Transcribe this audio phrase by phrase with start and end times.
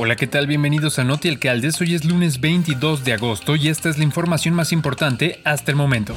[0.00, 0.46] Hola, ¿qué tal?
[0.46, 1.80] Bienvenidos a Noti Alcaldes.
[1.80, 5.76] Hoy es lunes 22 de agosto y esta es la información más importante hasta el
[5.76, 6.14] momento.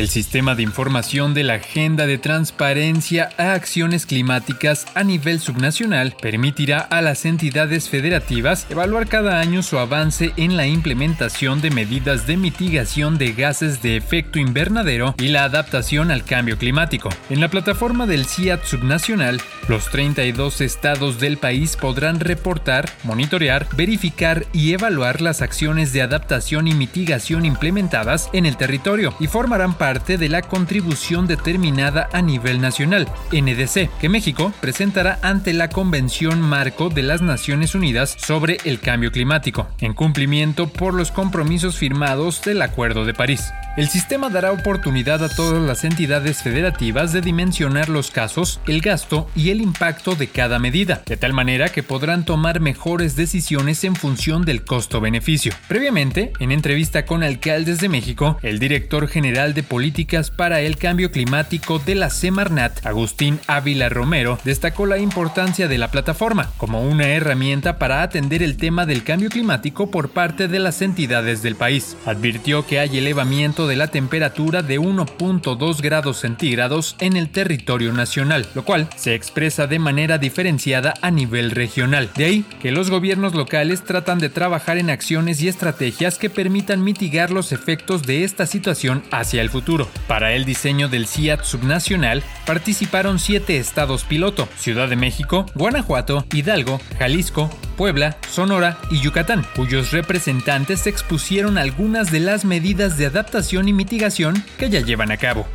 [0.00, 6.16] El sistema de información de la Agenda de Transparencia a Acciones Climáticas a nivel subnacional
[6.22, 12.26] permitirá a las entidades federativas evaluar cada año su avance en la implementación de medidas
[12.26, 17.10] de mitigación de gases de efecto invernadero y la adaptación al cambio climático.
[17.28, 24.46] En la plataforma del CIAT subnacional, los 32 estados del país podrán reportar, monitorear, verificar
[24.54, 29.89] y evaluar las acciones de adaptación y mitigación implementadas en el territorio y formarán parte
[29.90, 36.40] parte de la contribución determinada a nivel nacional, NDC, que México presentará ante la Convención
[36.40, 42.40] Marco de las Naciones Unidas sobre el Cambio Climático, en cumplimiento por los compromisos firmados
[42.42, 43.50] del Acuerdo de París.
[43.76, 49.28] El sistema dará oportunidad a todas las entidades federativas de dimensionar los casos, el gasto
[49.36, 53.94] y el impacto de cada medida, de tal manera que podrán tomar mejores decisiones en
[53.94, 55.52] función del costo-beneficio.
[55.68, 61.10] Previamente, en entrevista con alcaldes de México, el director general de Políticas para el Cambio
[61.10, 67.08] Climático de la Semarnat, Agustín Ávila Romero, destacó la importancia de la plataforma como una
[67.08, 71.96] herramienta para atender el tema del cambio climático por parte de las entidades del país.
[72.04, 78.46] Advirtió que hay elevamiento de la temperatura de 1.2 grados centígrados en el territorio nacional,
[78.54, 82.10] lo cual se expresa de manera diferenciada a nivel regional.
[82.14, 86.84] De ahí que los gobiernos locales tratan de trabajar en acciones y estrategias que permitan
[86.84, 89.59] mitigar los efectos de esta situación hacia el futuro.
[90.06, 96.80] Para el diseño del CIAT subnacional participaron siete estados piloto, Ciudad de México, Guanajuato, Hidalgo,
[96.98, 103.72] Jalisco, Puebla, Sonora y Yucatán, cuyos representantes expusieron algunas de las medidas de adaptación y
[103.72, 105.46] mitigación que ya llevan a cabo.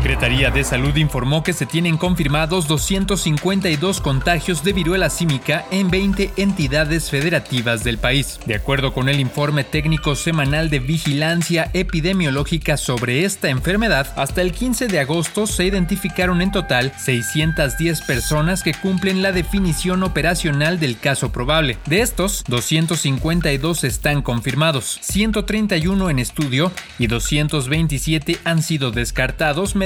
[0.00, 6.32] Secretaría de Salud informó que se tienen confirmados 252 contagios de viruela símica en 20
[6.38, 8.40] entidades federativas del país.
[8.46, 14.52] De acuerdo con el informe técnico semanal de vigilancia epidemiológica sobre esta enfermedad, hasta el
[14.52, 20.98] 15 de agosto se identificaron en total 610 personas que cumplen la definición operacional del
[20.98, 21.76] caso probable.
[21.84, 29.76] De estos, 252 están confirmados, 131 en estudio y 227 han sido descartados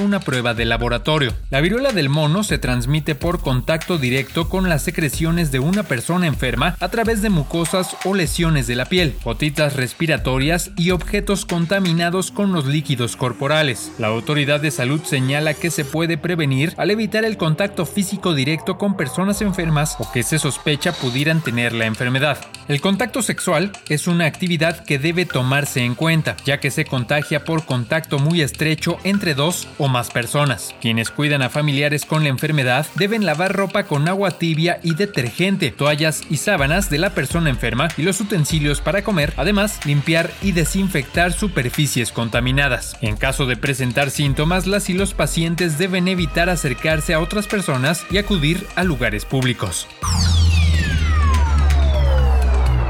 [0.00, 1.34] una prueba de laboratorio.
[1.50, 6.26] La viruela del mono se transmite por contacto directo con las secreciones de una persona
[6.26, 12.32] enferma a través de mucosas o lesiones de la piel, gotitas respiratorias y objetos contaminados
[12.32, 13.92] con los líquidos corporales.
[13.98, 18.78] La autoridad de salud señala que se puede prevenir al evitar el contacto físico directo
[18.78, 22.38] con personas enfermas o que se sospecha pudieran tener la enfermedad.
[22.66, 27.44] El contacto sexual es una actividad que debe tomarse en cuenta, ya que se contagia
[27.44, 30.74] por contacto muy estrecho entre dos o más personas.
[30.80, 35.70] Quienes cuidan a familiares con la enfermedad deben lavar ropa con agua tibia y detergente,
[35.70, 40.52] toallas y sábanas de la persona enferma y los utensilios para comer, además limpiar y
[40.52, 42.96] desinfectar superficies contaminadas.
[43.00, 48.04] En caso de presentar síntomas, las y los pacientes deben evitar acercarse a otras personas
[48.10, 49.86] y acudir a lugares públicos.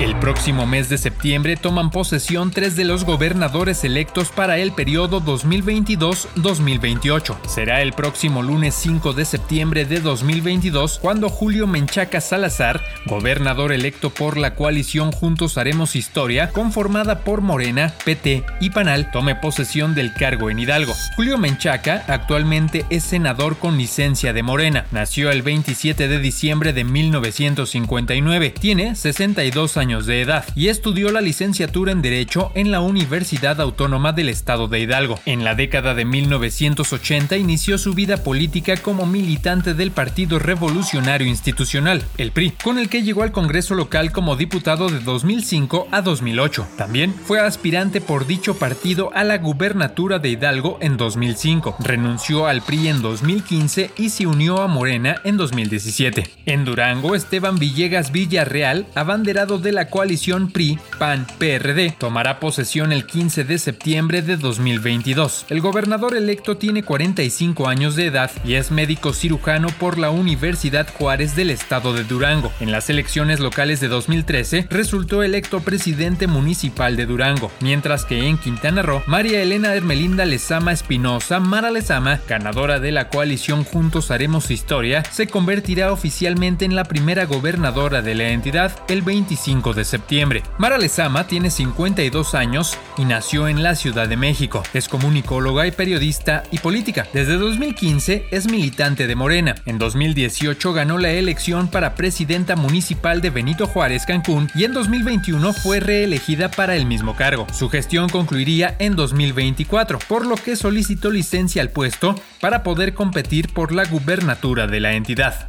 [0.03, 5.23] El próximo mes de septiembre toman posesión tres de los gobernadores electos para el periodo
[5.23, 7.37] 2022-2028.
[7.47, 14.11] Será el próximo lunes 5 de septiembre de 2022 cuando Julio Menchaca Salazar, gobernador electo
[14.11, 20.15] por la coalición Juntos Haremos Historia, conformada por Morena, PT y Panal, tome posesión del
[20.15, 20.95] cargo en Hidalgo.
[21.15, 24.85] Julio Menchaca actualmente es senador con licencia de Morena.
[24.91, 28.53] Nació el 27 de diciembre de 1959.
[28.59, 34.13] Tiene 62 años de edad y estudió la licenciatura en Derecho en la Universidad Autónoma
[34.13, 35.19] del Estado de Hidalgo.
[35.27, 42.03] En la década de 1980 inició su vida política como militante del Partido Revolucionario Institucional,
[42.17, 46.67] el PRI, con el que llegó al Congreso local como diputado de 2005 a 2008.
[46.79, 51.77] También fue aspirante por dicho partido a la gubernatura de Hidalgo en 2005.
[51.81, 56.31] Renunció al PRI en 2015 y se unió a Morena en 2017.
[56.47, 63.59] En Durango, Esteban Villegas Villarreal, abanderado de la coalición PRI-PAN-PRD tomará posesión el 15 de
[63.59, 65.47] septiembre de 2022.
[65.49, 70.89] El gobernador electo tiene 45 años de edad y es médico cirujano por la Universidad
[70.99, 72.53] Juárez del estado de Durango.
[72.61, 78.39] En las elecciones locales de 2013 resultó electo presidente municipal de Durango, mientras que en
[78.39, 84.51] Quintana Roo, María Elena Hermelinda Lezama Espinosa, Mara Lezama, ganadora de la coalición Juntos Haremos
[84.51, 89.85] Historia, se convertirá oficialmente en la primera gobernadora de la entidad el 25 5 de
[89.85, 90.43] septiembre.
[90.59, 94.63] Mara Lezama tiene 52 años y nació en la Ciudad de México.
[94.75, 97.07] Es comunicóloga y periodista y política.
[97.13, 99.55] Desde 2015 es militante de Morena.
[99.67, 105.53] En 2018 ganó la elección para presidenta municipal de Benito Juárez, Cancún, y en 2021
[105.53, 107.47] fue reelegida para el mismo cargo.
[107.53, 113.53] Su gestión concluiría en 2024, por lo que solicitó licencia al puesto para poder competir
[113.53, 115.49] por la gubernatura de la entidad.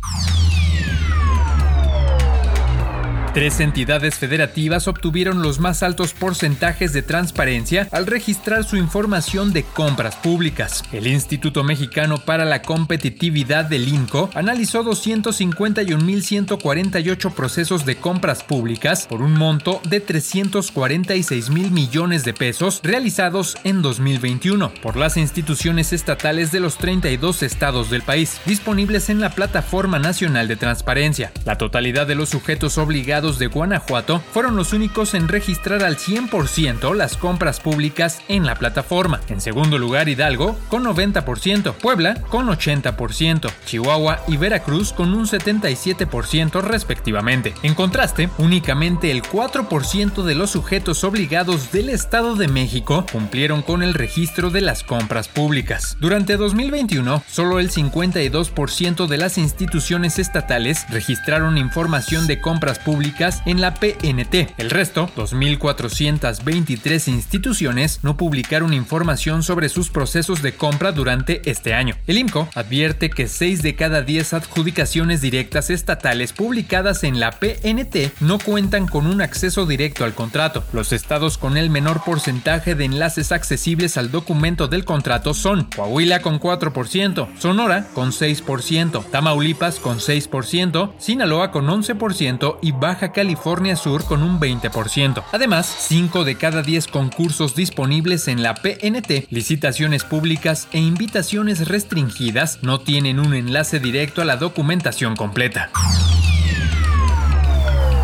[3.34, 9.64] Tres entidades federativas obtuvieron los más altos porcentajes de transparencia al registrar su información de
[9.64, 10.84] compras públicas.
[10.92, 19.24] El Instituto Mexicano para la Competitividad del INCO analizó 251.148 procesos de compras públicas por
[19.24, 26.52] un monto de 346 mil millones de pesos realizados en 2021 por las instituciones estatales
[26.52, 31.32] de los 32 estados del país, disponibles en la Plataforma Nacional de Transparencia.
[31.46, 36.94] La totalidad de los sujetos obligados de Guanajuato fueron los únicos en registrar al 100%
[36.94, 39.22] las compras públicas en la plataforma.
[39.30, 46.62] En segundo lugar, Hidalgo con 90%, Puebla con 80%, Chihuahua y Veracruz con un 77%
[46.62, 47.54] respectivamente.
[47.64, 53.84] En contraste, únicamente el 4% de los sujetos obligados del Estado de México cumplieron con
[53.84, 55.96] el registro de las compras públicas.
[56.02, 63.13] Durante 2021, solo el 52% de las instituciones estatales registraron información de compras públicas
[63.46, 64.54] en la PNT.
[64.58, 71.96] El resto, 2.423 instituciones, no publicaron información sobre sus procesos de compra durante este año.
[72.08, 78.20] El IMCO advierte que 6 de cada 10 adjudicaciones directas estatales publicadas en la PNT
[78.20, 80.64] no cuentan con un acceso directo al contrato.
[80.74, 86.22] Los estados con el menor porcentaje de enlaces accesibles al documento del contrato son Coahuila
[86.22, 94.06] con 4%, Sonora con 6%, Tamaulipas con 6%, Sinaloa con 11% y Baja California Sur
[94.06, 95.24] con un 20%.
[95.32, 102.60] Además, 5 de cada 10 concursos disponibles en la PNT, licitaciones públicas e invitaciones restringidas
[102.62, 105.70] no tienen un enlace directo a la documentación completa.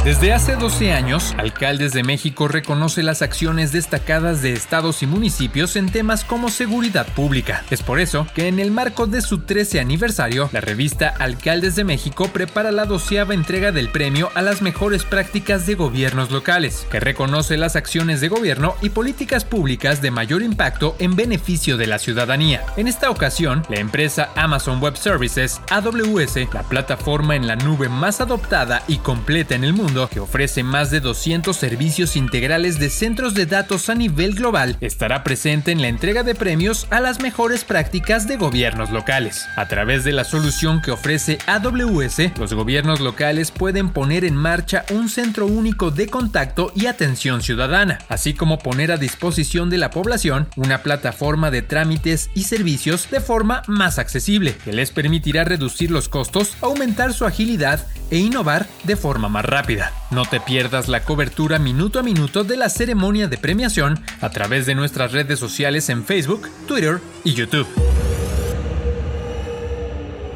[0.03, 5.75] Desde hace 12 años, Alcaldes de México reconoce las acciones destacadas de estados y municipios
[5.75, 7.65] en temas como seguridad pública.
[7.69, 11.83] Es por eso que en el marco de su 13 aniversario, la revista Alcaldes de
[11.83, 17.01] México prepara la doceava entrega del premio a las mejores prácticas de gobiernos locales, que
[17.01, 21.99] reconoce las acciones de gobierno y políticas públicas de mayor impacto en beneficio de la
[21.99, 22.63] ciudadanía.
[22.77, 28.21] En esta ocasión, la empresa Amazon Web Services, AWS, la plataforma en la nube más
[28.21, 33.33] adoptada y completa en el mundo, que ofrece más de 200 servicios integrales de centros
[33.33, 37.63] de datos a nivel global, estará presente en la entrega de premios a las mejores
[37.63, 39.47] prácticas de gobiernos locales.
[39.55, 44.85] A través de la solución que ofrece AWS, los gobiernos locales pueden poner en marcha
[44.91, 49.89] un centro único de contacto y atención ciudadana, así como poner a disposición de la
[49.89, 55.89] población una plataforma de trámites y servicios de forma más accesible, que les permitirá reducir
[55.89, 59.78] los costos, aumentar su agilidad e innovar de forma más rápida.
[60.11, 64.65] No te pierdas la cobertura minuto a minuto de la ceremonia de premiación a través
[64.65, 67.67] de nuestras redes sociales en Facebook, Twitter y YouTube.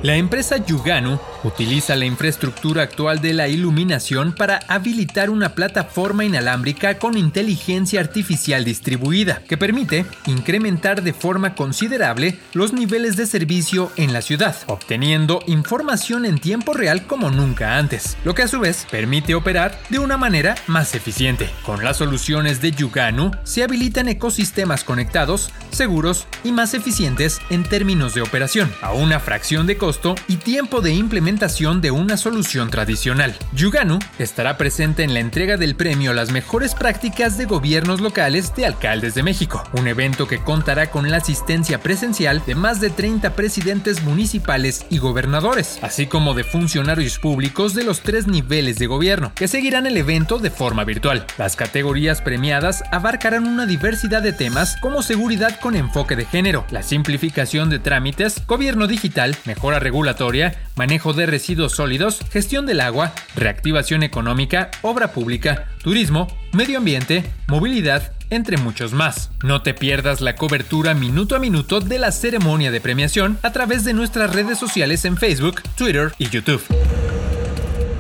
[0.04, 7.00] La empresa Yuganu utiliza la infraestructura actual de la iluminación para habilitar una plataforma inalámbrica
[7.00, 14.14] con inteligencia artificial distribuida, que permite incrementar de forma considerable los niveles de servicio en
[14.14, 18.88] la ciudad, obteniendo información en tiempo real como nunca antes, lo que a su vez
[18.90, 21.50] permite operar de una manera más eficiente.
[21.66, 28.14] Con las soluciones de Yuganu se habilitan ecosistemas conectados, seguros y más eficientes en términos
[28.14, 33.36] de operación, a una fracción de costo y tiempo de implementación de una solución tradicional.
[33.54, 38.66] Yuganu estará presente en la entrega del premio Las mejores prácticas de gobiernos locales de
[38.66, 43.36] alcaldes de México, un evento que contará con la asistencia presencial de más de 30
[43.36, 49.32] presidentes municipales y gobernadores, así como de funcionarios públicos de los tres niveles de gobierno,
[49.36, 51.26] que seguirán el evento de forma virtual.
[51.38, 56.84] Las categorías premiadas abarcarán una diversidad de temas como seguridad con enfoque de género, la
[56.84, 64.04] simplificación de trámites, gobierno digital, mejora regulatoria, manejo de residuos sólidos, gestión del agua, reactivación
[64.04, 69.32] económica, obra pública, turismo, medio ambiente, movilidad, entre muchos más.
[69.44, 73.84] No te pierdas la cobertura minuto a minuto de la ceremonia de premiación a través
[73.84, 76.64] de nuestras redes sociales en Facebook, Twitter y YouTube.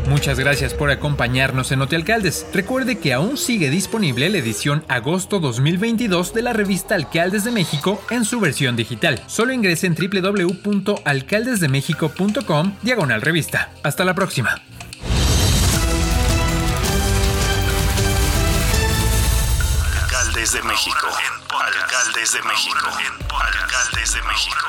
[0.07, 2.45] Muchas gracias por acompañarnos en Hotel Alcaldes.
[2.53, 8.01] Recuerde que aún sigue disponible la edición agosto 2022 de la revista Alcaldes de México
[8.09, 9.21] en su versión digital.
[9.27, 13.71] Solo ingrese en www.alcaldesdemexico.com diagonal revista.
[13.83, 14.61] Hasta la próxima.
[20.01, 21.07] Alcaldes de México.
[21.49, 22.89] Alcaldes de México.
[23.29, 24.67] Alcaldes de México.